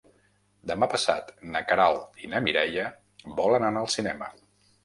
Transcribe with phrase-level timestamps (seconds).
[0.71, 2.89] Demà passat na Queralt i na Mireia
[3.43, 4.33] volen anar al cinema.